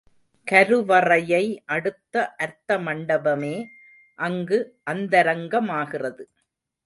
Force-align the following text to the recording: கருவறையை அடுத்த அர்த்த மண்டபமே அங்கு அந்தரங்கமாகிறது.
கருவறையை 0.47 1.41
அடுத்த 1.65 2.23
அர்த்த 2.35 2.77
மண்டபமே 2.77 3.53
அங்கு 4.19 4.59
அந்தரங்கமாகிறது. 4.89 6.25